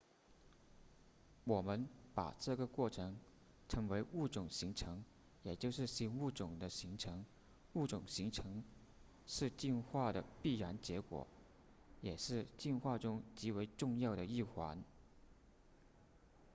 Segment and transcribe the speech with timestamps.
[1.43, 3.15] 我们把这个过程
[3.69, 5.03] 称为物种形成
[5.43, 7.23] 也就是新物种的形成
[7.73, 8.63] 物种形成
[9.27, 11.27] 是进化的必然结果
[12.01, 14.83] 也是进化中极为重要的一环